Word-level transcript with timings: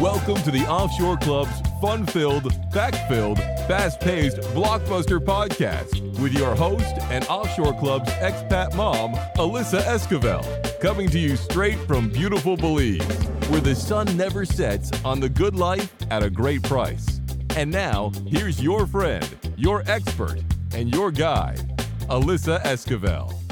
Welcome 0.00 0.36
to 0.42 0.50
the 0.50 0.66
Offshore 0.68 1.16
Club's 1.16 1.58
fun 1.80 2.04
filled, 2.04 2.52
fact 2.70 2.98
filled, 3.08 3.38
fast 3.66 3.98
paced 3.98 4.36
blockbuster 4.52 5.18
podcast 5.18 6.20
with 6.20 6.34
your 6.34 6.54
host 6.54 6.98
and 7.04 7.24
Offshore 7.28 7.72
Club's 7.78 8.10
expat 8.10 8.74
mom, 8.76 9.14
Alyssa 9.36 9.80
Esquivel, 9.84 10.44
coming 10.80 11.08
to 11.08 11.18
you 11.18 11.34
straight 11.34 11.78
from 11.86 12.10
beautiful 12.10 12.58
Belize, 12.58 13.00
where 13.48 13.62
the 13.62 13.74
sun 13.74 14.14
never 14.18 14.44
sets 14.44 14.90
on 15.02 15.18
the 15.18 15.30
good 15.30 15.56
life 15.56 15.94
at 16.10 16.22
a 16.22 16.28
great 16.28 16.62
price. 16.62 17.22
And 17.56 17.70
now, 17.70 18.12
here's 18.26 18.62
your 18.62 18.86
friend, 18.86 19.26
your 19.56 19.82
expert, 19.86 20.42
and 20.74 20.94
your 20.94 21.10
guide, 21.10 21.74
Alyssa 22.10 22.62
Esquivel. 22.64 23.45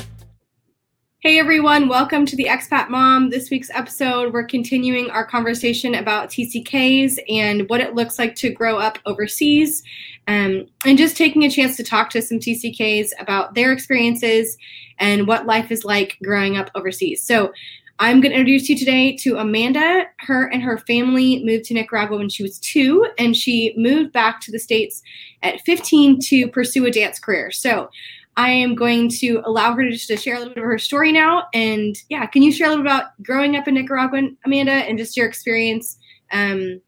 Hey 1.24 1.38
everyone, 1.38 1.88
welcome 1.88 2.26
to 2.26 2.36
the 2.36 2.48
Expat 2.50 2.90
Mom. 2.90 3.30
This 3.30 3.48
week's 3.48 3.70
episode, 3.70 4.34
we're 4.34 4.44
continuing 4.44 5.08
our 5.10 5.24
conversation 5.24 5.94
about 5.94 6.28
TCKs 6.28 7.18
and 7.30 7.66
what 7.70 7.80
it 7.80 7.94
looks 7.94 8.18
like 8.18 8.34
to 8.34 8.50
grow 8.50 8.76
up 8.76 8.98
overseas, 9.06 9.82
um, 10.28 10.66
and 10.84 10.98
just 10.98 11.16
taking 11.16 11.42
a 11.44 11.48
chance 11.48 11.78
to 11.78 11.82
talk 11.82 12.10
to 12.10 12.20
some 12.20 12.40
TCKs 12.40 13.08
about 13.18 13.54
their 13.54 13.72
experiences 13.72 14.58
and 14.98 15.26
what 15.26 15.46
life 15.46 15.70
is 15.70 15.82
like 15.82 16.18
growing 16.22 16.58
up 16.58 16.70
overseas. 16.74 17.22
So, 17.22 17.54
I'm 18.00 18.20
going 18.20 18.32
to 18.32 18.38
introduce 18.38 18.68
you 18.68 18.76
today 18.76 19.16
to 19.18 19.38
Amanda. 19.38 20.06
Her 20.18 20.48
and 20.48 20.60
her 20.62 20.78
family 20.78 21.42
moved 21.44 21.64
to 21.66 21.74
Nicaragua 21.74 22.18
when 22.18 22.28
she 22.28 22.42
was 22.42 22.58
two, 22.58 23.06
and 23.18 23.34
she 23.34 23.72
moved 23.78 24.12
back 24.12 24.42
to 24.42 24.52
the 24.52 24.58
States 24.58 25.02
at 25.42 25.60
15 25.62 26.18
to 26.24 26.48
pursue 26.48 26.84
a 26.84 26.90
dance 26.90 27.18
career. 27.18 27.50
So, 27.50 27.88
I 28.36 28.50
am 28.50 28.74
going 28.74 29.08
to 29.10 29.42
allow 29.44 29.74
her 29.74 29.84
to 29.84 29.90
just 29.90 30.08
to 30.08 30.16
share 30.16 30.36
a 30.36 30.38
little 30.38 30.54
bit 30.54 30.62
of 30.62 30.68
her 30.68 30.78
story 30.78 31.12
now. 31.12 31.46
And 31.54 31.96
yeah, 32.08 32.26
can 32.26 32.42
you 32.42 32.52
share 32.52 32.66
a 32.66 32.70
little 32.70 32.84
about 32.84 33.20
growing 33.22 33.56
up 33.56 33.68
in 33.68 33.74
Nicaragua, 33.74 34.28
Amanda, 34.44 34.72
and 34.72 34.98
just 34.98 35.16
your 35.16 35.26
experience 35.26 35.98
um, 36.32 36.80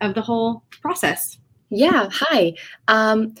of 0.00 0.14
the 0.14 0.22
whole 0.22 0.62
process? 0.80 1.38
Yeah. 1.70 2.08
Hi. 2.10 2.54
Um, 2.88 3.34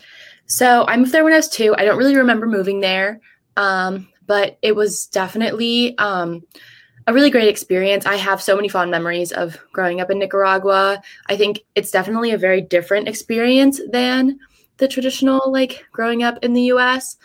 so 0.46 0.84
I 0.86 0.96
moved 0.96 1.12
there 1.12 1.24
when 1.24 1.32
I 1.32 1.36
was 1.36 1.48
two. 1.48 1.74
I 1.78 1.84
don't 1.84 1.98
really 1.98 2.16
remember 2.16 2.46
moving 2.46 2.80
there, 2.80 3.20
um, 3.56 4.08
but 4.26 4.58
it 4.62 4.76
was 4.76 5.06
definitely 5.06 5.96
um, 5.98 6.42
a 7.06 7.12
really 7.14 7.30
great 7.30 7.48
experience. 7.48 8.04
I 8.04 8.16
have 8.16 8.42
so 8.42 8.54
many 8.54 8.68
fond 8.68 8.90
memories 8.90 9.32
of 9.32 9.58
growing 9.72 10.00
up 10.00 10.10
in 10.10 10.18
Nicaragua. 10.18 11.00
I 11.26 11.36
think 11.36 11.60
it's 11.74 11.90
definitely 11.90 12.32
a 12.32 12.38
very 12.38 12.60
different 12.60 13.08
experience 13.08 13.80
than 13.90 14.38
the 14.78 14.88
traditional 14.88 15.52
like 15.52 15.86
growing 15.92 16.22
up 16.22 16.38
in 16.42 16.52
the 16.52 16.62
US. 16.62 17.16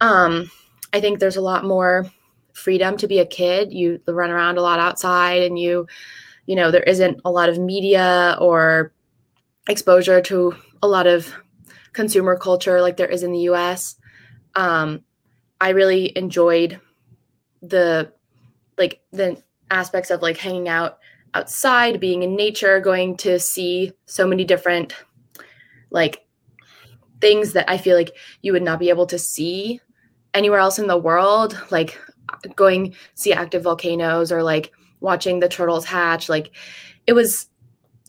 Um, 0.00 0.50
I 0.92 1.00
think 1.00 1.18
there's 1.18 1.36
a 1.36 1.42
lot 1.42 1.64
more 1.64 2.10
freedom 2.52 2.96
to 2.98 3.08
be 3.08 3.18
a 3.18 3.26
kid. 3.26 3.72
You 3.72 4.00
run 4.06 4.30
around 4.30 4.58
a 4.58 4.62
lot 4.62 4.80
outside 4.80 5.42
and 5.42 5.58
you, 5.58 5.86
you 6.46 6.56
know, 6.56 6.70
there 6.70 6.82
isn't 6.82 7.20
a 7.24 7.30
lot 7.30 7.48
of 7.48 7.58
media 7.58 8.36
or 8.40 8.92
exposure 9.68 10.20
to 10.22 10.54
a 10.82 10.88
lot 10.88 11.06
of 11.06 11.32
consumer 11.92 12.36
culture 12.36 12.80
like 12.80 12.96
there 12.96 13.08
is 13.08 13.22
in 13.22 13.32
the 13.32 13.40
US. 13.50 13.96
Um, 14.54 15.04
I 15.60 15.70
really 15.70 16.16
enjoyed 16.16 16.80
the 17.62 18.12
like 18.76 19.00
the 19.12 19.42
aspects 19.70 20.10
of 20.10 20.22
like 20.22 20.36
hanging 20.36 20.68
out 20.68 20.98
outside, 21.34 22.00
being 22.00 22.22
in 22.22 22.36
nature, 22.36 22.80
going 22.80 23.16
to 23.18 23.38
see 23.38 23.92
so 24.06 24.26
many 24.26 24.44
different 24.44 24.94
like 25.90 26.24
things 27.20 27.52
that 27.52 27.68
I 27.70 27.78
feel 27.78 27.96
like 27.96 28.16
you 28.42 28.52
would 28.52 28.62
not 28.62 28.78
be 28.78 28.90
able 28.90 29.06
to 29.06 29.18
see 29.18 29.80
anywhere 30.34 30.60
else 30.60 30.78
in 30.78 30.86
the 30.86 30.96
world, 30.96 31.60
like 31.70 31.98
going 32.54 32.94
see 33.14 33.32
active 33.32 33.62
volcanoes 33.62 34.30
or 34.30 34.42
like 34.42 34.72
watching 35.00 35.40
the 35.40 35.48
turtles 35.48 35.84
hatch. 35.84 36.28
Like 36.28 36.52
it 37.06 37.12
was 37.12 37.48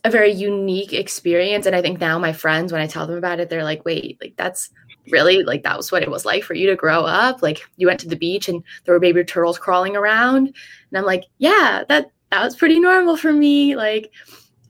a 0.04 0.10
very 0.10 0.32
unique 0.32 0.92
experience. 0.92 1.66
And 1.66 1.76
I 1.76 1.82
think 1.82 2.00
now 2.00 2.18
my 2.18 2.32
friends, 2.32 2.72
when 2.72 2.80
I 2.80 2.86
tell 2.86 3.06
them 3.06 3.16
about 3.16 3.40
it, 3.40 3.48
they're 3.48 3.64
like, 3.64 3.84
wait, 3.84 4.18
like 4.20 4.34
that's 4.36 4.70
really 5.10 5.42
like 5.42 5.62
that 5.62 5.76
was 5.76 5.90
what 5.90 6.02
it 6.02 6.10
was 6.10 6.24
like 6.24 6.44
for 6.44 6.54
you 6.54 6.68
to 6.68 6.76
grow 6.76 7.04
up. 7.04 7.42
Like 7.42 7.62
you 7.76 7.86
went 7.86 8.00
to 8.00 8.08
the 8.08 8.16
beach 8.16 8.48
and 8.48 8.62
there 8.84 8.94
were 8.94 9.00
baby 9.00 9.24
turtles 9.24 9.58
crawling 9.58 9.96
around. 9.96 10.46
And 10.46 10.98
I'm 10.98 11.04
like, 11.04 11.24
yeah, 11.38 11.84
that 11.88 12.10
that 12.30 12.44
was 12.44 12.56
pretty 12.56 12.78
normal 12.78 13.16
for 13.16 13.32
me. 13.32 13.76
Like 13.76 14.12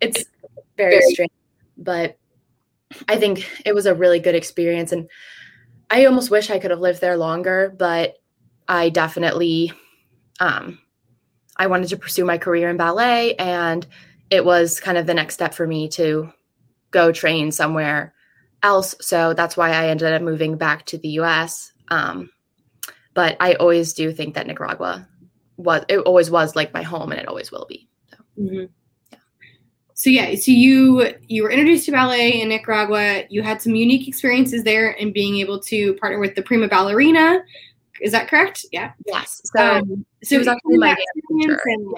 it's 0.01 0.25
very, 0.77 0.99
very 0.99 1.13
strange. 1.13 1.33
But 1.77 2.17
I 3.09 3.17
think 3.17 3.49
it 3.65 3.75
was 3.75 3.87
a 3.87 3.95
really 3.95 4.21
good 4.21 4.35
experience. 4.35 4.93
And 4.93 5.09
I 5.91 6.05
almost 6.07 6.31
wish 6.31 6.51
I 6.51 6.59
could 6.59 6.71
have 6.71 6.81
lived 6.81 7.01
there 7.01 7.17
longer, 7.17 7.75
but 7.77 8.17
I 8.69 8.91
definitely, 8.91 9.73
um, 10.39 10.79
I 11.57 11.67
wanted 11.67 11.89
to 11.89 11.97
pursue 11.97 12.25
my 12.25 12.39
career 12.39 12.71
in 12.71 12.77
ballet. 12.77 13.35
And 13.35 13.87
it 14.31 14.45
was 14.45 14.81
kind 14.81 14.99
of 14.99 15.07
the 15.07 15.15
next 15.15 15.35
step 15.35 15.55
for 15.55 15.67
me 15.67 15.89
to 15.91 16.33
go 16.91 17.13
train 17.13 17.53
somewhere 17.53 18.15
else. 18.63 18.95
So 19.01 19.35
that's 19.35 19.57
why 19.57 19.71
I 19.71 19.89
ended 19.89 20.13
up 20.13 20.23
moving 20.23 20.57
back 20.57 20.87
to 20.87 20.99
the 20.99 21.09
US. 21.21 21.73
Um, 21.89 22.31
but 23.15 23.37
I 23.41 23.55
always 23.55 23.93
do 23.93 24.13
think 24.13 24.35
that 24.35 24.47
Nicaragua 24.47 25.09
was, 25.57 25.85
it 25.89 25.99
always 25.99 26.31
was 26.31 26.55
like 26.55 26.73
my 26.73 26.83
home 26.83 27.11
and 27.11 27.21
it 27.21 27.29
always 27.29 27.51
will 27.51 27.67
be. 27.69 27.89
So. 28.11 28.17
Mm-hmm 28.39 28.65
so 30.01 30.09
yeah, 30.09 30.35
so 30.35 30.51
you 30.51 31.13
you 31.29 31.43
were 31.43 31.51
introduced 31.51 31.85
to 31.85 31.93
ballet 31.93 32.41
in 32.41 32.49
Nicaragua. 32.49 33.25
You 33.29 33.43
had 33.43 33.61
some 33.61 33.75
unique 33.75 34.09
experiences 34.09 34.65
there 34.65 34.99
and 34.99 35.13
being 35.13 35.37
able 35.37 35.61
to 35.65 35.93
partner 35.97 36.19
with 36.19 36.35
the 36.35 36.41
prima 36.41 36.69
ballerina. 36.69 37.43
Is 38.01 38.11
that 38.13 38.27
correct? 38.27 38.65
Yeah. 38.73 38.93
Yes. 39.07 39.43
So, 39.55 39.63
um, 39.63 40.07
so 40.25 40.37
it 40.37 40.39
was 40.39 40.49
actually 40.49 40.79
my 40.79 40.95
dance 40.95 41.61
and, 41.67 41.95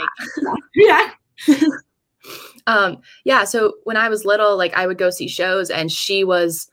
yeah. 0.75 1.11
yeah. 1.47 1.67
um, 2.67 2.99
yeah. 3.23 3.45
So 3.45 3.75
when 3.85 3.97
I 3.97 4.09
was 4.09 4.25
little, 4.25 4.57
like 4.57 4.77
I 4.77 4.89
would 4.89 4.99
go 4.99 5.11
see 5.11 5.29
shows, 5.29 5.71
and 5.71 5.93
she 5.93 6.25
was 6.25 6.69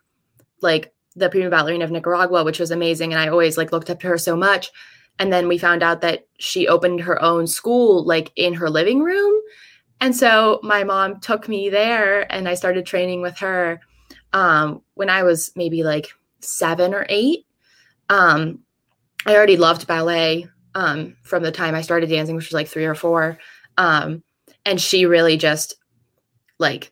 like 0.63 0.91
the 1.15 1.29
prima 1.29 1.51
ballerina 1.51 1.83
of 1.83 1.91
Nicaragua, 1.91 2.43
which 2.43 2.59
was 2.59 2.71
amazing, 2.71 3.13
and 3.13 3.21
I 3.21 3.27
always 3.27 3.55
like 3.55 3.71
looked 3.71 3.91
up 3.91 3.99
to 3.99 4.07
her 4.07 4.17
so 4.17 4.35
much. 4.35 4.71
And 5.19 5.31
then 5.31 5.47
we 5.47 5.59
found 5.59 5.83
out 5.83 6.01
that 6.01 6.25
she 6.39 6.67
opened 6.67 7.01
her 7.01 7.21
own 7.21 7.45
school, 7.45 8.03
like 8.03 8.31
in 8.35 8.55
her 8.55 8.67
living 8.67 9.03
room 9.03 9.39
and 10.01 10.15
so 10.15 10.59
my 10.63 10.83
mom 10.83 11.19
took 11.19 11.47
me 11.47 11.69
there 11.69 12.31
and 12.31 12.47
I 12.47 12.53
started 12.53 12.85
training 12.85 13.21
with 13.21 13.37
her 13.39 13.79
um, 14.33 14.81
when 14.93 15.09
I 15.09 15.23
was 15.23 15.51
maybe 15.55 15.83
like 15.83 16.09
seven 16.39 16.93
or 16.93 17.05
eight. 17.09 17.45
Um, 18.09 18.59
I 19.25 19.35
already 19.35 19.57
loved 19.57 19.87
ballet 19.87 20.47
um, 20.75 21.17
from 21.23 21.43
the 21.43 21.51
time 21.51 21.75
I 21.75 21.81
started 21.81 22.09
dancing, 22.09 22.35
which 22.35 22.47
was 22.47 22.53
like 22.53 22.67
three 22.67 22.85
or 22.85 22.95
four. 22.95 23.37
Um, 23.77 24.23
and 24.65 24.79
she 24.79 25.05
really 25.05 25.37
just 25.37 25.75
like 26.59 26.91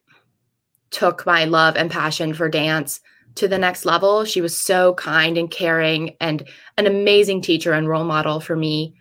took 0.89 1.25
my 1.25 1.45
love 1.45 1.75
and 1.75 1.91
passion 1.91 2.33
for 2.33 2.49
dance 2.49 2.99
to 3.35 3.47
the 3.47 3.57
next 3.57 3.85
level. 3.85 4.25
She 4.25 4.41
was 4.41 4.57
so 4.57 4.93
kind 4.95 5.37
and 5.37 5.49
caring 5.49 6.15
and 6.19 6.47
an 6.77 6.87
amazing 6.87 7.41
teacher 7.41 7.71
and 7.71 7.87
role 7.87 8.03
model 8.03 8.39
for 8.39 8.55
me. 8.55 8.95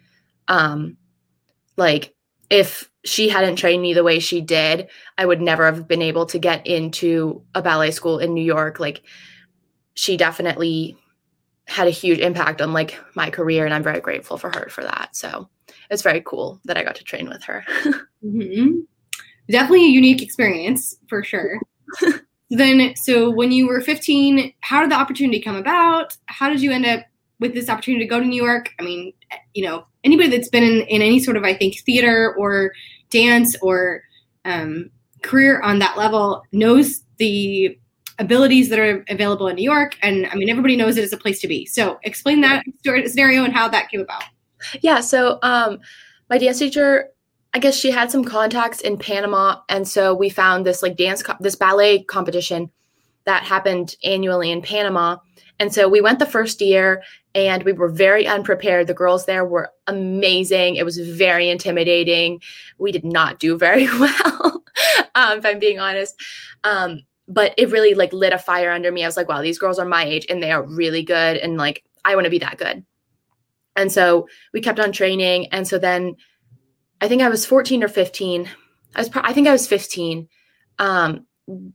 Um, 0.48 0.96
like 1.76 2.14
if 2.50 2.90
she 3.06 3.28
hadn't 3.28 3.56
trained 3.56 3.80
me 3.80 3.94
the 3.94 4.04
way 4.04 4.18
she 4.18 4.40
did, 4.40 4.88
I 5.16 5.24
would 5.24 5.40
never 5.40 5.64
have 5.66 5.86
been 5.86 6.02
able 6.02 6.26
to 6.26 6.38
get 6.38 6.66
into 6.66 7.42
a 7.54 7.62
ballet 7.62 7.92
school 7.92 8.18
in 8.18 8.34
New 8.34 8.44
York. 8.44 8.80
Like 8.80 9.02
she 9.94 10.16
definitely 10.16 10.96
had 11.66 11.86
a 11.86 11.92
huge 11.92 12.18
impact 12.18 12.60
on 12.60 12.72
like 12.72 12.98
my 13.14 13.30
career 13.30 13.64
and 13.64 13.72
I'm 13.72 13.82
very 13.82 14.00
grateful 14.00 14.38
for 14.38 14.50
her 14.50 14.68
for 14.68 14.82
that. 14.82 15.16
So 15.16 15.48
it's 15.90 16.02
very 16.02 16.20
cool 16.20 16.60
that 16.64 16.76
I 16.76 16.84
got 16.84 16.96
to 16.96 17.04
train 17.04 17.28
with 17.28 17.42
her. 17.44 17.64
mm-hmm. 18.24 18.80
Definitely 19.48 19.86
a 19.86 19.90
unique 19.90 20.22
experience 20.22 20.96
for 21.08 21.22
sure. 21.22 21.60
then 22.50 22.94
so 22.96 23.30
when 23.30 23.52
you 23.52 23.68
were 23.68 23.80
15, 23.80 24.52
how 24.60 24.80
did 24.80 24.90
the 24.90 24.96
opportunity 24.96 25.40
come 25.40 25.56
about? 25.56 26.16
How 26.26 26.48
did 26.48 26.60
you 26.60 26.72
end 26.72 26.86
up 26.86 27.04
with 27.38 27.54
this 27.54 27.68
opportunity 27.68 28.04
to 28.04 28.10
go 28.10 28.18
to 28.18 28.26
New 28.26 28.42
York? 28.42 28.70
I 28.80 28.82
mean, 28.82 29.12
you 29.54 29.64
know, 29.64 29.86
anybody 30.04 30.28
that's 30.28 30.48
been 30.48 30.62
in, 30.62 30.82
in 30.82 31.02
any 31.02 31.18
sort 31.20 31.36
of, 31.36 31.44
I 31.44 31.54
think, 31.54 31.78
theater 31.80 32.34
or 32.38 32.72
dance 33.10 33.56
or 33.62 34.02
um, 34.44 34.90
career 35.22 35.60
on 35.60 35.78
that 35.80 35.96
level 35.96 36.42
knows 36.52 37.02
the 37.18 37.78
abilities 38.18 38.70
that 38.70 38.78
are 38.78 39.04
available 39.08 39.48
in 39.48 39.56
New 39.56 39.62
York. 39.62 39.96
And 40.02 40.26
I 40.26 40.34
mean, 40.36 40.48
everybody 40.48 40.76
knows 40.76 40.96
it 40.96 41.04
is 41.04 41.12
a 41.12 41.18
place 41.18 41.40
to 41.40 41.48
be. 41.48 41.66
So 41.66 41.98
explain 42.02 42.40
that 42.42 42.64
scenario 42.84 43.44
and 43.44 43.52
how 43.52 43.68
that 43.68 43.90
came 43.90 44.00
about. 44.00 44.24
Yeah. 44.80 45.00
So 45.00 45.38
um, 45.42 45.78
my 46.30 46.38
dance 46.38 46.58
teacher, 46.58 47.08
I 47.52 47.58
guess 47.58 47.76
she 47.76 47.90
had 47.90 48.10
some 48.10 48.24
contacts 48.24 48.80
in 48.80 48.96
Panama. 48.96 49.60
And 49.68 49.86
so 49.86 50.14
we 50.14 50.28
found 50.30 50.64
this 50.64 50.82
like 50.82 50.96
dance, 50.96 51.22
co- 51.22 51.36
this 51.40 51.56
ballet 51.56 52.04
competition 52.04 52.70
that 53.24 53.42
happened 53.42 53.96
annually 54.04 54.50
in 54.50 54.62
Panama. 54.62 55.16
And 55.58 55.72
so 55.72 55.88
we 55.88 56.00
went 56.00 56.18
the 56.18 56.26
first 56.26 56.60
year 56.60 57.02
and 57.36 57.62
we 57.64 57.72
were 57.72 57.90
very 57.90 58.26
unprepared. 58.26 58.86
The 58.86 58.94
girls 58.94 59.26
there 59.26 59.44
were 59.44 59.70
amazing. 59.86 60.76
It 60.76 60.86
was 60.86 60.96
very 60.96 61.50
intimidating. 61.50 62.40
We 62.78 62.92
did 62.92 63.04
not 63.04 63.38
do 63.38 63.58
very 63.58 63.86
well, 64.00 64.64
um, 65.14 65.38
if 65.38 65.44
I'm 65.44 65.58
being 65.58 65.78
honest. 65.78 66.18
Um, 66.64 67.02
but 67.28 67.52
it 67.58 67.70
really 67.70 67.92
like 67.92 68.12
lit 68.14 68.32
a 68.32 68.38
fire 68.38 68.70
under 68.70 68.90
me. 68.90 69.04
I 69.04 69.08
was 69.08 69.18
like, 69.18 69.28
wow, 69.28 69.42
these 69.42 69.58
girls 69.58 69.78
are 69.78 69.84
my 69.84 70.04
age 70.04 70.26
and 70.30 70.42
they 70.42 70.50
are 70.50 70.62
really 70.62 71.02
good. 71.02 71.36
And 71.36 71.58
like, 71.58 71.84
I 72.06 72.14
want 72.14 72.24
to 72.24 72.30
be 72.30 72.38
that 72.38 72.56
good. 72.56 72.84
And 73.74 73.92
so 73.92 74.28
we 74.54 74.62
kept 74.62 74.80
on 74.80 74.90
training. 74.90 75.48
And 75.52 75.68
so 75.68 75.78
then 75.78 76.16
I 77.02 77.08
think 77.08 77.20
I 77.20 77.28
was 77.28 77.44
14 77.44 77.84
or 77.84 77.88
15. 77.88 78.48
I 78.94 79.00
was, 79.00 79.10
I 79.14 79.34
think 79.34 79.46
I 79.46 79.52
was 79.52 79.66
15 79.66 80.26
um, 80.78 81.26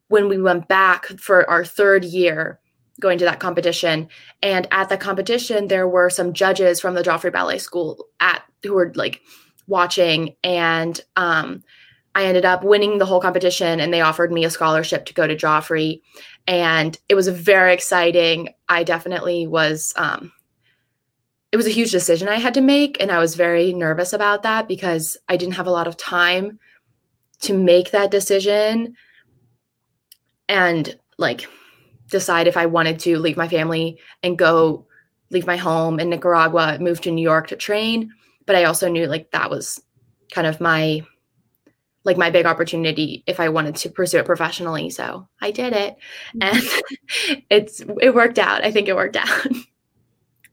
when 0.08 0.28
we 0.28 0.42
went 0.42 0.68
back 0.68 1.06
for 1.20 1.48
our 1.48 1.64
third 1.64 2.04
year 2.04 2.61
going 3.02 3.18
to 3.18 3.26
that 3.26 3.40
competition. 3.42 4.08
And 4.42 4.68
at 4.72 4.88
the 4.88 4.98
competition, 4.98 5.68
there 5.68 5.88
were 5.88 6.10
some 6.10 6.34
judges 6.34 6.80
from 6.80 6.94
the 6.94 7.04
Joffrey 7.04 7.34
Ballet 7.34 7.58
School 7.58 8.08
at 8.22 8.44
who 8.64 8.74
were 8.74 8.94
like 8.96 9.22
watching, 9.68 10.36
and 10.44 11.00
um, 11.16 11.64
I 12.16 12.26
ended 12.26 12.46
up 12.46 12.64
winning 12.64 12.98
the 12.98 13.06
whole 13.06 13.20
competition, 13.20 13.80
and 13.80 13.94
they 13.94 14.02
offered 14.02 14.32
me 14.32 14.46
a 14.46 14.50
scholarship 14.50 15.06
to 15.06 15.14
go 15.14 15.28
to 15.28 15.36
Joffrey, 15.36 16.02
and 16.48 16.98
it 17.10 17.16
was 17.16 17.28
very 17.28 17.74
exciting. 17.74 18.50
I 18.70 18.84
definitely 18.84 19.48
was. 19.48 19.94
Um, 19.98 20.32
it 21.52 21.58
was 21.58 21.68
a 21.68 21.72
huge 21.72 21.92
decision 21.92 22.30
I 22.30 22.40
had 22.40 22.54
to 22.54 22.62
make, 22.62 23.02
and 23.02 23.12
I 23.12 23.20
was 23.20 23.36
very 23.36 23.74
nervous 23.74 24.14
about 24.14 24.44
that 24.44 24.70
because 24.70 25.18
I 25.28 25.36
didn't 25.36 25.56
have 25.56 25.68
a 25.68 25.72
lot 25.72 25.88
of 25.88 25.98
time 25.98 26.60
to 27.42 27.58
make 27.58 27.92
that 27.92 28.12
decision 28.12 28.96
and 30.48 31.00
like 31.18 31.48
decide 32.12 32.48
if 32.48 32.58
I 32.58 32.68
wanted 32.68 33.00
to 33.00 33.18
leave 33.18 33.38
my 33.38 33.48
family 33.48 34.00
and 34.22 34.38
go 34.38 34.86
leave 35.32 35.48
my 35.48 35.58
home 35.58 36.00
in 36.00 36.10
Nicaragua, 36.10 36.78
move 36.80 37.02
to 37.02 37.12
New 37.12 37.24
York 37.24 37.48
to 37.48 37.56
train. 37.56 38.12
But 38.46 38.56
I 38.56 38.66
also 38.66 38.90
knew 38.90 39.08
like 39.08 39.32
that 39.32 39.50
was 39.50 39.82
kind 40.32 40.46
of 40.46 40.62
my 40.62 41.02
like 42.04 42.18
my 42.18 42.30
big 42.30 42.46
opportunity 42.46 43.24
if 43.28 43.40
I 43.40 43.50
wanted 43.50 43.76
to 43.78 43.90
pursue 43.90 44.20
it 44.20 44.26
professionally. 44.26 44.90
So 44.90 45.28
I 45.40 45.52
did 45.52 45.74
it 45.74 45.98
mm-hmm. 46.36 46.58
and 47.32 47.44
it's 47.50 47.82
it 48.02 48.14
worked 48.14 48.40
out. 48.40 48.64
I 48.64 48.72
think 48.72 48.88
it 48.88 48.96
worked 48.96 49.18
out. 49.18 49.48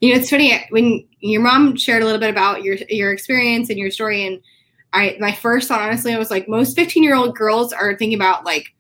You 0.01 0.15
know, 0.15 0.21
it's 0.21 0.31
funny 0.31 0.65
when 0.71 1.05
your 1.19 1.43
mom 1.43 1.75
shared 1.75 2.03
a 2.03 2.05
little 2.05 2.21
bit 2.21 2.31
about 2.31 2.63
your 2.63 2.77
your 2.89 3.13
experience 3.13 3.69
and 3.69 3.81
your 3.81 3.91
story 3.91 4.25
and 4.25 4.41
I 4.93 5.17
my 5.19 5.33
first 5.33 5.67
thought 5.67 5.81
honestly 5.81 6.15
I 6.15 6.19
was 6.19 6.31
like 6.31 6.49
most 6.49 6.77
15 6.77 7.03
year 7.03 7.17
old 7.17 7.35
girls 7.35 7.73
are 7.73 7.97
thinking 7.97 8.17
about 8.17 8.45
like 8.45 8.73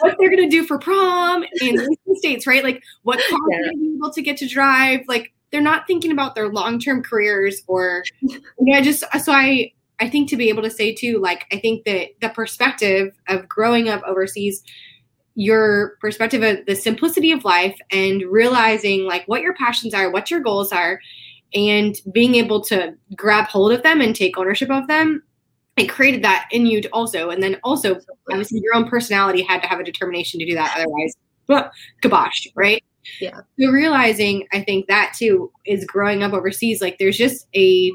what 0.00 0.16
they're 0.18 0.30
gonna 0.30 0.50
do 0.50 0.64
for 0.64 0.78
prom 0.78 1.44
in 1.60 1.76
the 1.76 1.96
states, 2.16 2.46
right? 2.46 2.64
Like 2.64 2.82
what 3.02 3.18
car 3.28 3.38
yeah. 3.50 3.58
they're 3.62 3.72
be 3.72 3.94
able 3.96 4.12
to 4.12 4.22
get 4.22 4.36
to 4.38 4.48
drive. 4.48 5.00
Like 5.08 5.32
they're 5.50 5.60
not 5.60 5.86
thinking 5.86 6.12
about 6.12 6.34
their 6.34 6.48
long 6.48 6.78
term 6.78 7.02
careers 7.02 7.62
or 7.66 8.04
you 8.20 8.40
know, 8.58 8.80
just 8.80 9.04
uh, 9.12 9.18
so 9.18 9.32
I 9.32 9.72
I 10.00 10.08
think 10.08 10.28
to 10.30 10.36
be 10.36 10.48
able 10.48 10.62
to 10.62 10.70
say 10.70 10.94
too, 10.94 11.18
like 11.18 11.46
I 11.52 11.58
think 11.58 11.84
that 11.84 12.08
the 12.20 12.30
perspective 12.30 13.14
of 13.28 13.48
growing 13.48 13.88
up 13.88 14.02
overseas, 14.06 14.62
your 15.34 15.96
perspective 16.00 16.42
of 16.42 16.64
the 16.66 16.74
simplicity 16.74 17.32
of 17.32 17.44
life 17.44 17.78
and 17.90 18.22
realizing 18.22 19.04
like 19.04 19.24
what 19.26 19.42
your 19.42 19.54
passions 19.54 19.94
are, 19.94 20.10
what 20.10 20.30
your 20.30 20.40
goals 20.40 20.72
are, 20.72 21.00
and 21.52 21.96
being 22.12 22.36
able 22.36 22.62
to 22.62 22.94
grab 23.16 23.46
hold 23.46 23.72
of 23.72 23.82
them 23.82 24.00
and 24.00 24.14
take 24.14 24.38
ownership 24.38 24.70
of 24.70 24.86
them 24.86 25.22
it 25.80 25.88
created 25.88 26.22
that 26.22 26.48
in 26.50 26.66
you 26.66 26.82
also 26.92 27.30
and 27.30 27.42
then 27.42 27.56
also 27.64 28.00
obviously 28.30 28.60
your 28.62 28.74
own 28.74 28.88
personality 28.88 29.42
had 29.42 29.60
to 29.62 29.68
have 29.68 29.80
a 29.80 29.84
determination 29.84 30.38
to 30.38 30.46
do 30.46 30.54
that 30.54 30.72
otherwise 30.76 31.16
well, 31.48 31.70
kibosh 32.00 32.46
right? 32.54 32.84
Yeah. 33.20 33.40
So 33.58 33.70
realizing 33.70 34.46
i 34.52 34.60
think 34.62 34.86
that 34.88 35.14
too 35.16 35.50
is 35.66 35.84
growing 35.84 36.22
up 36.22 36.32
overseas 36.32 36.80
like 36.80 36.98
there's 36.98 37.18
just 37.18 37.46
a 37.56 37.90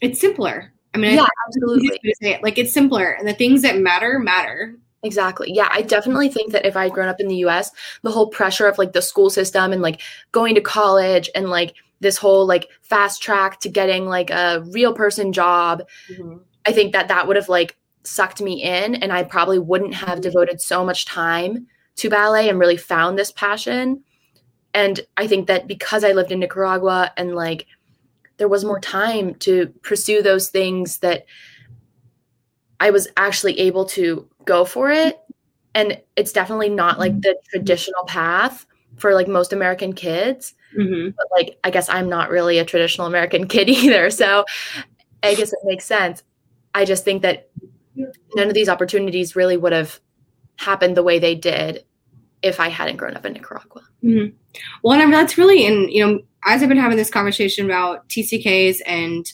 it's 0.00 0.20
simpler. 0.20 0.72
I 0.94 0.98
mean 0.98 1.14
yeah 1.14 1.22
I 1.22 1.28
absolutely. 1.46 2.00
it. 2.20 2.42
like 2.42 2.58
it's 2.58 2.72
simpler 2.72 3.10
and 3.10 3.28
the 3.28 3.34
things 3.34 3.62
that 3.62 3.78
matter 3.78 4.18
matter. 4.18 4.76
Exactly. 5.04 5.52
Yeah, 5.52 5.68
I 5.70 5.82
definitely 5.82 6.30
think 6.30 6.52
that 6.52 6.64
if 6.64 6.78
I'd 6.78 6.92
grown 6.92 7.08
up 7.08 7.20
in 7.20 7.28
the 7.28 7.44
US, 7.44 7.70
the 8.02 8.10
whole 8.10 8.28
pressure 8.28 8.66
of 8.66 8.78
like 8.78 8.94
the 8.94 9.02
school 9.02 9.28
system 9.28 9.70
and 9.70 9.82
like 9.82 10.00
going 10.32 10.54
to 10.54 10.62
college 10.62 11.28
and 11.34 11.50
like 11.50 11.74
this 12.04 12.18
whole 12.18 12.46
like 12.46 12.68
fast 12.82 13.22
track 13.22 13.58
to 13.60 13.68
getting 13.68 14.06
like 14.06 14.30
a 14.30 14.62
real 14.70 14.92
person 14.92 15.32
job, 15.32 15.82
mm-hmm. 16.08 16.36
I 16.66 16.72
think 16.72 16.92
that 16.92 17.08
that 17.08 17.26
would 17.26 17.36
have 17.36 17.48
like 17.48 17.76
sucked 18.04 18.42
me 18.42 18.62
in 18.62 18.94
and 18.96 19.10
I 19.10 19.24
probably 19.24 19.58
wouldn't 19.58 19.94
have 19.94 20.18
mm-hmm. 20.18 20.20
devoted 20.20 20.60
so 20.60 20.84
much 20.84 21.06
time 21.06 21.66
to 21.96 22.10
ballet 22.10 22.48
and 22.48 22.58
really 22.58 22.76
found 22.76 23.18
this 23.18 23.32
passion. 23.32 24.04
And 24.74 25.00
I 25.16 25.26
think 25.26 25.46
that 25.46 25.66
because 25.66 26.04
I 26.04 26.12
lived 26.12 26.30
in 26.30 26.40
Nicaragua 26.40 27.10
and 27.16 27.34
like 27.34 27.66
there 28.36 28.48
was 28.48 28.64
more 28.64 28.80
time 28.80 29.34
to 29.36 29.68
pursue 29.82 30.20
those 30.20 30.50
things 30.50 30.98
that 30.98 31.24
I 32.80 32.90
was 32.90 33.08
actually 33.16 33.58
able 33.60 33.86
to 33.86 34.28
go 34.44 34.66
for 34.66 34.90
it. 34.90 35.18
And 35.74 36.00
it's 36.16 36.32
definitely 36.32 36.68
not 36.68 36.98
like 36.98 37.18
the 37.22 37.36
traditional 37.48 38.04
path 38.04 38.66
for 38.96 39.14
like 39.14 39.26
most 39.26 39.54
American 39.54 39.94
kids. 39.94 40.54
Mm-hmm. 40.78 41.10
But 41.16 41.26
like, 41.32 41.58
I 41.64 41.70
guess 41.70 41.88
I'm 41.88 42.08
not 42.08 42.30
really 42.30 42.58
a 42.58 42.64
traditional 42.64 43.06
American 43.06 43.46
kid 43.48 43.68
either. 43.68 44.10
So 44.10 44.44
I 45.22 45.34
guess 45.34 45.52
it 45.52 45.58
makes 45.64 45.84
sense. 45.84 46.22
I 46.74 46.84
just 46.84 47.04
think 47.04 47.22
that 47.22 47.48
none 48.34 48.48
of 48.48 48.54
these 48.54 48.68
opportunities 48.68 49.36
really 49.36 49.56
would 49.56 49.72
have 49.72 50.00
happened 50.56 50.96
the 50.96 51.02
way 51.02 51.18
they 51.18 51.34
did 51.34 51.84
if 52.42 52.60
I 52.60 52.68
hadn't 52.68 52.96
grown 52.96 53.16
up 53.16 53.24
in 53.24 53.32
Nicaragua. 53.32 53.82
Mm-hmm. 54.02 54.36
Well, 54.82 55.00
and 55.00 55.12
that's 55.12 55.38
really, 55.38 55.66
and 55.66 55.90
you 55.90 56.06
know, 56.06 56.20
as 56.44 56.62
I've 56.62 56.68
been 56.68 56.78
having 56.78 56.98
this 56.98 57.10
conversation 57.10 57.64
about 57.64 58.08
TCKs 58.08 58.80
and 58.86 59.24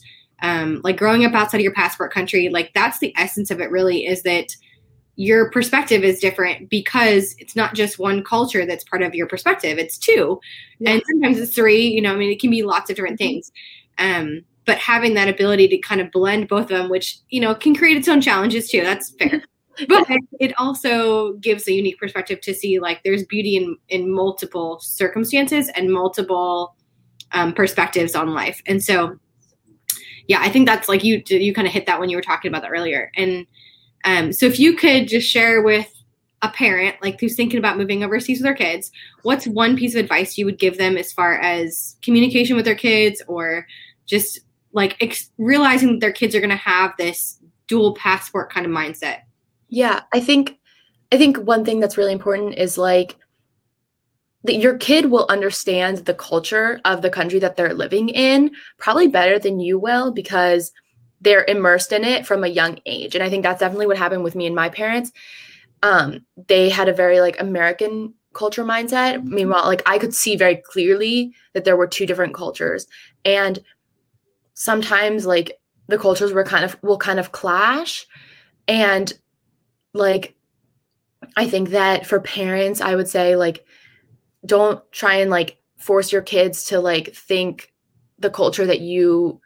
um, 0.42 0.80
like 0.84 0.96
growing 0.96 1.24
up 1.24 1.34
outside 1.34 1.58
of 1.58 1.64
your 1.64 1.74
passport 1.74 2.12
country, 2.12 2.48
like 2.48 2.70
that's 2.74 2.98
the 3.00 3.12
essence 3.16 3.50
of 3.50 3.60
it. 3.60 3.70
Really, 3.70 4.06
is 4.06 4.22
that 4.22 4.54
your 5.20 5.50
perspective 5.50 6.02
is 6.02 6.18
different 6.18 6.70
because 6.70 7.36
it's 7.38 7.54
not 7.54 7.74
just 7.74 7.98
one 7.98 8.24
culture 8.24 8.64
that's 8.64 8.84
part 8.84 9.02
of 9.02 9.14
your 9.14 9.26
perspective 9.26 9.76
it's 9.76 9.98
two. 9.98 10.40
Yeah. 10.78 10.92
and 10.92 11.02
sometimes 11.10 11.38
it's 11.38 11.54
three 11.54 11.86
you 11.86 12.00
know 12.00 12.14
i 12.14 12.16
mean 12.16 12.32
it 12.32 12.40
can 12.40 12.48
be 12.50 12.62
lots 12.62 12.88
of 12.88 12.96
different 12.96 13.20
mm-hmm. 13.20 13.32
things. 13.34 13.52
Um, 13.98 14.44
but 14.64 14.78
having 14.78 15.12
that 15.14 15.28
ability 15.28 15.68
to 15.68 15.78
kind 15.78 16.00
of 16.00 16.10
blend 16.10 16.48
both 16.48 16.62
of 16.62 16.68
them 16.68 16.88
which 16.88 17.18
you 17.28 17.38
know 17.38 17.54
can 17.54 17.74
create 17.74 17.98
its 17.98 18.08
own 18.08 18.22
challenges 18.22 18.70
too 18.70 18.82
that's 18.82 19.10
fair. 19.10 19.42
But 19.88 20.06
it 20.40 20.52
also 20.58 21.34
gives 21.34 21.66
a 21.66 21.72
unique 21.72 21.98
perspective 21.98 22.42
to 22.42 22.52
see 22.52 22.80
like 22.80 23.02
there's 23.02 23.24
beauty 23.24 23.56
in 23.56 23.76
in 23.88 24.12
multiple 24.12 24.78
circumstances 24.80 25.70
and 25.74 25.90
multiple 25.90 26.74
um, 27.32 27.54
perspectives 27.54 28.14
on 28.14 28.34
life. 28.34 28.60
And 28.66 28.82
so 28.82 29.16
yeah 30.28 30.40
i 30.40 30.48
think 30.48 30.66
that's 30.66 30.88
like 30.88 31.02
you 31.02 31.22
you 31.26 31.52
kind 31.52 31.66
of 31.66 31.72
hit 31.72 31.86
that 31.86 31.98
when 31.98 32.08
you 32.08 32.16
were 32.16 32.22
talking 32.22 32.48
about 32.48 32.62
that 32.62 32.70
earlier. 32.70 33.10
And 33.16 33.46
um, 34.04 34.32
so 34.32 34.46
if 34.46 34.58
you 34.58 34.76
could 34.76 35.08
just 35.08 35.28
share 35.28 35.62
with 35.62 35.92
a 36.42 36.48
parent 36.48 36.96
like 37.02 37.20
who's 37.20 37.36
thinking 37.36 37.58
about 37.58 37.76
moving 37.76 38.02
overseas 38.02 38.38
with 38.38 38.44
their 38.44 38.54
kids, 38.54 38.90
what's 39.22 39.46
one 39.46 39.76
piece 39.76 39.94
of 39.94 40.00
advice 40.00 40.38
you 40.38 40.46
would 40.46 40.58
give 40.58 40.78
them 40.78 40.96
as 40.96 41.12
far 41.12 41.38
as 41.38 41.96
communication 42.02 42.56
with 42.56 42.64
their 42.64 42.74
kids 42.74 43.22
or 43.28 43.66
just 44.06 44.40
like 44.72 44.96
ex- 45.00 45.30
realizing 45.38 45.92
that 45.92 46.00
their 46.00 46.12
kids 46.12 46.34
are 46.34 46.40
going 46.40 46.50
to 46.50 46.56
have 46.56 46.92
this 46.96 47.38
dual 47.66 47.94
passport 47.94 48.52
kind 48.52 48.66
of 48.66 48.72
mindset? 48.72 49.20
Yeah, 49.68 50.02
I 50.12 50.20
think 50.20 50.58
I 51.12 51.18
think 51.18 51.38
one 51.38 51.64
thing 51.64 51.80
that's 51.80 51.98
really 51.98 52.12
important 52.12 52.54
is 52.54 52.78
like 52.78 53.16
that 54.44 54.56
your 54.56 54.78
kid 54.78 55.06
will 55.06 55.26
understand 55.28 55.98
the 55.98 56.14
culture 56.14 56.80
of 56.84 57.02
the 57.02 57.10
country 57.10 57.38
that 57.40 57.56
they're 57.56 57.74
living 57.74 58.08
in 58.08 58.50
probably 58.78 59.08
better 59.08 59.38
than 59.38 59.60
you 59.60 59.78
will 59.78 60.12
because 60.12 60.72
they're 61.20 61.44
immersed 61.46 61.92
in 61.92 62.04
it 62.04 62.26
from 62.26 62.44
a 62.44 62.48
young 62.48 62.78
age. 62.86 63.14
And 63.14 63.22
I 63.22 63.28
think 63.28 63.42
that's 63.42 63.60
definitely 63.60 63.86
what 63.86 63.98
happened 63.98 64.24
with 64.24 64.34
me 64.34 64.46
and 64.46 64.54
my 64.54 64.68
parents. 64.68 65.12
Um, 65.82 66.24
they 66.48 66.68
had 66.68 66.88
a 66.88 66.94
very 66.94 67.20
like 67.20 67.40
American 67.40 68.14
culture 68.32 68.64
mindset. 68.64 69.16
Mm-hmm. 69.16 69.34
Meanwhile, 69.34 69.64
like 69.64 69.82
I 69.86 69.98
could 69.98 70.14
see 70.14 70.36
very 70.36 70.56
clearly 70.56 71.34
that 71.52 71.64
there 71.64 71.76
were 71.76 71.86
two 71.86 72.06
different 72.06 72.34
cultures. 72.34 72.86
And 73.24 73.58
sometimes 74.54 75.26
like 75.26 75.58
the 75.88 75.98
cultures 75.98 76.32
were 76.32 76.44
kind 76.44 76.64
of 76.64 76.76
will 76.82 76.98
kind 76.98 77.18
of 77.18 77.32
clash. 77.32 78.06
And 78.68 79.12
like 79.92 80.34
I 81.36 81.48
think 81.48 81.70
that 81.70 82.06
for 82.06 82.20
parents, 82.20 82.80
I 82.80 82.94
would 82.94 83.08
say 83.08 83.36
like 83.36 83.64
don't 84.46 84.80
try 84.92 85.16
and 85.16 85.30
like 85.30 85.58
force 85.76 86.12
your 86.12 86.22
kids 86.22 86.64
to 86.64 86.80
like 86.80 87.14
think 87.14 87.72
the 88.18 88.30
culture 88.30 88.66
that 88.66 88.80
you 88.80 89.40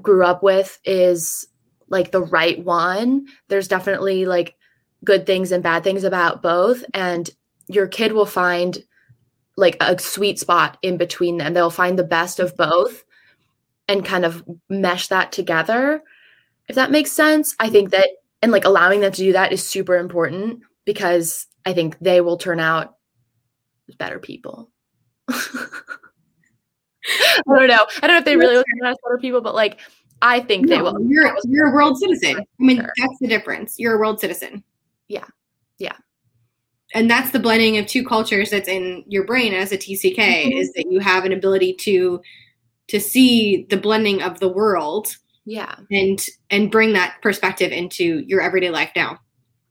grew 0.00 0.24
up 0.24 0.42
with 0.42 0.78
is 0.84 1.46
like 1.88 2.10
the 2.10 2.22
right 2.22 2.62
one. 2.64 3.26
There's 3.48 3.68
definitely 3.68 4.24
like 4.24 4.56
good 5.04 5.26
things 5.26 5.52
and 5.52 5.62
bad 5.62 5.84
things 5.84 6.04
about 6.04 6.42
both. 6.42 6.84
And 6.94 7.28
your 7.68 7.86
kid 7.86 8.12
will 8.12 8.26
find 8.26 8.82
like 9.56 9.76
a 9.80 9.98
sweet 9.98 10.38
spot 10.38 10.78
in 10.82 10.96
between 10.96 11.36
them. 11.38 11.52
They'll 11.54 11.70
find 11.70 11.98
the 11.98 12.04
best 12.04 12.40
of 12.40 12.56
both 12.56 13.04
and 13.88 14.04
kind 14.04 14.24
of 14.24 14.42
mesh 14.68 15.08
that 15.08 15.32
together. 15.32 16.02
If 16.68 16.76
that 16.76 16.90
makes 16.90 17.12
sense, 17.12 17.54
I 17.60 17.68
think 17.68 17.90
that, 17.90 18.08
and 18.40 18.52
like 18.52 18.64
allowing 18.64 19.00
them 19.00 19.12
to 19.12 19.22
do 19.22 19.32
that 19.32 19.52
is 19.52 19.66
super 19.66 19.96
important 19.96 20.62
because 20.84 21.46
I 21.66 21.74
think 21.74 21.98
they 22.00 22.20
will 22.20 22.38
turn 22.38 22.60
out 22.60 22.94
better 23.98 24.18
people. 24.18 24.70
I 27.08 27.42
don't 27.46 27.68
know. 27.68 27.86
I 28.02 28.06
don't 28.06 28.10
know 28.10 28.18
if 28.18 28.24
they 28.24 28.36
really 28.36 28.56
look 28.56 28.66
at 28.84 28.96
other 29.06 29.18
people, 29.18 29.40
but 29.40 29.54
like 29.54 29.80
I 30.22 30.40
think 30.40 30.66
no, 30.66 30.76
they 30.76 30.82
will. 30.82 31.00
You're 31.06 31.36
you're 31.44 31.70
a 31.70 31.74
world 31.74 31.98
citizen. 31.98 32.38
I 32.38 32.44
mean, 32.58 32.76
sure. 32.76 32.92
that's 32.96 33.18
the 33.20 33.26
difference. 33.28 33.78
You're 33.78 33.96
a 33.96 33.98
world 33.98 34.20
citizen. 34.20 34.62
Yeah. 35.08 35.24
Yeah. 35.78 35.96
And 36.94 37.10
that's 37.10 37.30
the 37.30 37.40
blending 37.40 37.78
of 37.78 37.86
two 37.86 38.04
cultures 38.04 38.50
that's 38.50 38.68
in 38.68 39.04
your 39.08 39.24
brain 39.24 39.52
as 39.52 39.72
a 39.72 39.78
TCK 39.78 40.16
mm-hmm. 40.16 40.52
is 40.52 40.72
that 40.74 40.86
you 40.90 41.00
have 41.00 41.24
an 41.24 41.32
ability 41.32 41.74
to 41.80 42.20
to 42.88 43.00
see 43.00 43.66
the 43.70 43.76
blending 43.76 44.22
of 44.22 44.38
the 44.40 44.48
world 44.48 45.16
Yeah. 45.44 45.74
And 45.90 46.24
and 46.50 46.70
bring 46.70 46.92
that 46.92 47.16
perspective 47.20 47.72
into 47.72 48.22
your 48.26 48.40
everyday 48.40 48.70
life 48.70 48.92
now. 48.94 49.18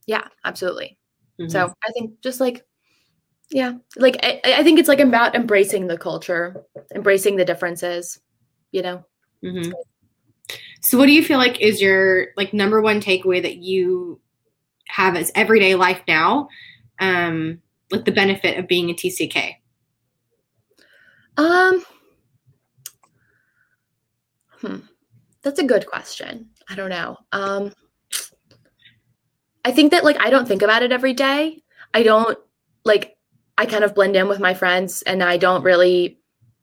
Yeah, 0.06 0.26
absolutely. 0.44 0.98
Mhm. 1.40 1.50
So 1.50 1.72
I 1.86 1.92
think 1.92 2.20
just 2.20 2.40
like, 2.40 2.64
yeah, 3.52 3.74
like 3.96 4.16
I, 4.22 4.40
I 4.44 4.62
think 4.62 4.78
it's 4.78 4.88
like 4.88 5.00
about 5.00 5.34
embracing 5.34 5.86
the 5.86 5.98
culture, 5.98 6.64
embracing 6.94 7.36
the 7.36 7.44
differences, 7.44 8.18
you 8.72 8.80
know? 8.80 9.04
Mhm. 9.44 9.72
So 10.80 10.96
what 10.96 11.06
do 11.06 11.12
you 11.12 11.22
feel 11.22 11.38
like 11.38 11.60
is 11.60 11.80
your 11.80 12.28
like 12.36 12.54
number 12.54 12.80
one 12.80 13.00
takeaway 13.00 13.42
that 13.42 13.58
you 13.58 14.20
have 14.88 15.16
as 15.16 15.30
everyday 15.34 15.74
life 15.74 16.00
now? 16.08 16.48
Um, 16.98 17.60
like 17.90 18.06
the 18.06 18.12
benefit 18.12 18.58
of 18.58 18.66
being 18.66 18.90
a 18.90 18.94
TCK. 18.94 19.56
Um, 21.36 21.84
hmm, 24.60 24.76
that's 25.42 25.58
a 25.58 25.64
good 25.64 25.86
question. 25.86 26.48
I 26.70 26.74
don't 26.74 26.90
know. 26.90 27.18
Um, 27.32 27.72
I 29.64 29.72
think 29.72 29.90
that 29.90 30.04
like 30.04 30.18
I 30.20 30.30
don't 30.30 30.48
think 30.48 30.62
about 30.62 30.82
it 30.82 30.90
every 30.90 31.12
day. 31.12 31.62
I 31.92 32.02
don't 32.02 32.38
like 32.84 33.16
I 33.58 33.66
kind 33.66 33.84
of 33.84 33.94
blend 33.94 34.16
in 34.16 34.28
with 34.28 34.40
my 34.40 34.54
friends 34.54 35.02
and 35.02 35.22
I 35.22 35.36
don't 35.36 35.62
really 35.62 36.18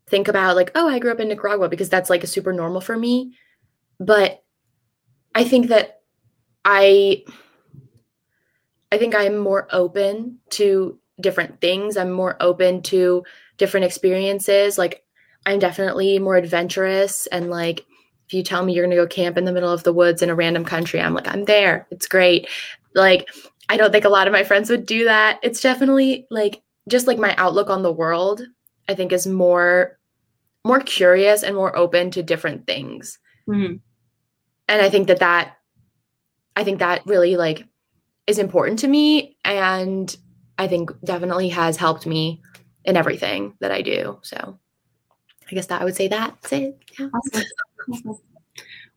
think 0.08 0.27
about 0.27 0.55
like, 0.55 0.72
oh, 0.75 0.89
I 0.89 1.00
grew 1.00 1.12
up 1.12 1.19
in 1.19 1.27
Nicaragua 1.27 1.69
because 1.69 1.89
that's 1.89 2.10
like 2.10 2.24
a 2.24 2.27
super 2.27 2.51
normal 2.51 2.81
for 2.81 2.98
me. 2.98 3.34
But 4.00 4.43
I 5.36 5.43
think 5.43 5.67
that 5.67 6.01
I 6.65 7.24
I 8.91 8.98
think 8.98 9.13
I'm 9.13 9.38
more 9.38 9.67
open 9.72 10.39
to 10.51 11.00
different 11.22 11.62
things. 11.62 11.96
I'm 11.96 12.12
more 12.12 12.38
open 12.39 12.81
to 12.84 13.24
different 13.58 13.86
experiences. 13.86 14.77
Like 14.77 15.03
I'm 15.46 15.60
definitely 15.60 16.17
more 16.19 16.36
adventurous 16.36 17.27
and 17.27 17.50
like 17.50 17.86
if 18.27 18.34
you 18.34 18.43
tell 18.43 18.63
me 18.63 18.74
you're 18.74 18.86
going 18.86 18.96
to 18.96 19.01
go 19.01 19.08
camp 19.08 19.38
in 19.38 19.46
the 19.46 19.51
middle 19.51 19.72
of 19.72 19.84
the 19.84 19.93
woods 19.93 20.22
in 20.22 20.29
a 20.29 20.36
random 20.36 20.63
country, 20.63 21.01
I'm 21.01 21.13
like 21.13 21.27
I'm 21.27 21.46
there. 21.46 21.88
It's 21.91 22.08
great. 22.08 22.48
Like 22.96 23.27
I 23.69 23.77
don't 23.77 23.91
think 23.91 24.05
a 24.05 24.10
lot 24.10 24.27
of 24.27 24.34
my 24.34 24.43
friends 24.43 24.69
would 24.69 24.86
do 24.86 25.05
that. 25.05 25.39
It's 25.43 25.62
definitely 25.62 26.27
like 26.29 26.62
just 26.89 27.08
like 27.08 27.17
my 27.17 27.36
outlook 27.38 27.69
on 27.69 27.84
the 27.84 27.91
world, 27.91 28.41
I 28.88 28.96
think 28.96 29.12
is 29.12 29.27
more 29.27 29.98
more 30.65 30.81
curious 30.81 31.41
and 31.41 31.55
more 31.55 31.75
open 31.75 32.12
to 32.12 32.22
different 32.22 32.67
things. 32.67 33.17
Mhm. 33.48 33.79
And 34.67 34.81
I 34.81 34.89
think 34.89 35.08
that 35.08 35.19
that 35.19 35.58
I 36.55 36.63
think 36.63 36.79
that 36.79 37.05
really 37.05 37.38
like 37.38 37.65
is 38.27 38.39
important 38.39 38.79
to 38.79 38.88
me 38.88 39.38
and 39.46 40.15
I 40.58 40.67
think 40.67 40.91
definitely 41.03 41.50
has 41.50 41.77
helped 41.77 42.05
me 42.05 42.41
in 42.84 42.98
everything 42.98 43.55
that 43.62 43.72
I 43.72 43.81
do. 43.81 44.19
So 44.24 44.60
I 45.50 45.55
guess 45.55 45.67
that 45.67 45.81
I 45.81 45.86
would 45.86 45.96
say 45.96 46.10
that. 46.10 46.46
Say 46.46 46.75
yeah. 47.00 47.08
Awesome. 47.13 47.43
Awesome. 47.91 48.19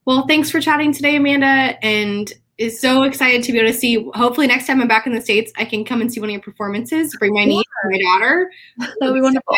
Well, 0.04 0.26
thanks 0.26 0.50
for 0.50 0.60
chatting 0.60 0.92
today, 0.92 1.16
Amanda, 1.16 1.78
and 1.84 2.32
is 2.58 2.80
so 2.80 3.02
excited 3.02 3.42
to 3.44 3.52
be 3.52 3.58
able 3.58 3.72
to 3.72 3.78
see. 3.78 4.08
Hopefully, 4.14 4.46
next 4.46 4.66
time 4.66 4.80
I'm 4.80 4.88
back 4.88 5.06
in 5.06 5.14
the 5.14 5.20
states, 5.20 5.52
I 5.56 5.64
can 5.64 5.84
come 5.84 6.00
and 6.00 6.12
see 6.12 6.20
one 6.20 6.28
of 6.28 6.32
your 6.32 6.42
performances. 6.42 7.14
Bring 7.18 7.34
my 7.34 7.44
niece, 7.44 7.64
and 7.82 7.92
my 7.92 7.98
daughter. 7.98 8.50
That 8.78 8.94
would 9.00 9.14
be 9.14 9.20
wonderful. 9.20 9.56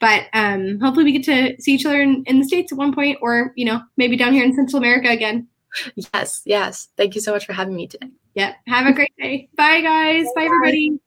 But 0.00 0.28
um, 0.32 0.80
hopefully, 0.80 1.04
we 1.04 1.12
get 1.12 1.24
to 1.24 1.60
see 1.62 1.74
each 1.74 1.84
other 1.84 2.00
in, 2.00 2.24
in 2.26 2.40
the 2.40 2.46
states 2.46 2.72
at 2.72 2.78
one 2.78 2.94
point, 2.94 3.18
or 3.20 3.52
you 3.56 3.64
know, 3.64 3.82
maybe 3.96 4.16
down 4.16 4.32
here 4.32 4.44
in 4.44 4.54
Central 4.54 4.78
America 4.78 5.08
again. 5.08 5.48
Yes, 5.94 6.42
yes. 6.44 6.88
Thank 6.96 7.14
you 7.14 7.20
so 7.20 7.32
much 7.32 7.46
for 7.46 7.52
having 7.52 7.76
me 7.76 7.86
today. 7.86 8.08
Yep. 8.34 8.56
Have 8.66 8.86
a 8.86 8.92
great 8.92 9.12
day. 9.18 9.48
Bye, 9.56 9.80
guys. 9.80 10.26
Bye, 10.34 10.44
everybody. 10.44 10.98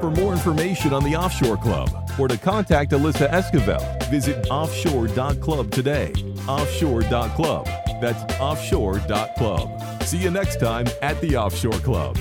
For 0.00 0.10
more 0.10 0.32
information 0.32 0.92
on 0.92 1.04
the 1.04 1.16
Offshore 1.16 1.56
Club 1.56 2.10
or 2.18 2.28
to 2.28 2.36
contact 2.36 2.92
Alyssa 2.92 3.30
Esquivel, 3.30 4.10
visit 4.10 4.50
offshore.club 4.50 5.70
today. 5.70 6.12
Offshore.club. 6.48 7.81
That's 8.02 8.40
offshore.club. 8.40 10.02
See 10.02 10.18
you 10.18 10.30
next 10.30 10.58
time 10.58 10.86
at 11.02 11.20
the 11.20 11.36
Offshore 11.36 11.78
Club. 11.84 12.18